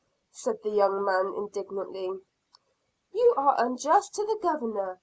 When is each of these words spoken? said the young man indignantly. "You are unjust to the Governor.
said 0.31 0.55
the 0.63 0.71
young 0.71 1.05
man 1.05 1.31
indignantly. 1.37 2.09
"You 3.13 3.35
are 3.37 3.53
unjust 3.63 4.15
to 4.15 4.23
the 4.25 4.39
Governor. 4.41 4.99